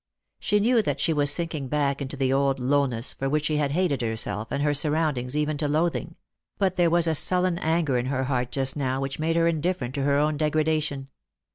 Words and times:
She 0.39 0.59
knew 0.59 0.81
that 0.81 0.99
she 0.99 1.13
was 1.13 1.31
sinking 1.31 1.67
back 1.67 2.01
into 2.01 2.17
the 2.17 2.33
old 2.33 2.57
lowness, 2.59 3.13
for 3.13 3.29
which 3.29 3.45
she 3.45 3.57
had 3.57 3.69
hated 3.69 4.01
herself 4.01 4.47
and 4.49 4.63
her 4.63 4.73
surroundings 4.73 5.37
even 5.37 5.59
to 5.59 5.67
loathing; 5.67 6.15
but 6.57 6.75
there 6.75 6.89
was 6.89 7.05
a 7.05 7.13
sullen 7.13 7.59
anger 7.59 7.99
in 7.99 8.07
her 8.07 8.23
heart 8.23 8.51
just 8.51 8.75
now 8.75 8.99
which 8.99 9.19
made 9.19 9.35
her 9.35 9.47
indifferent 9.47 9.93
to 9.93 10.01
her 10.01 10.17
own 10.17 10.37
degradation. 10.37 11.09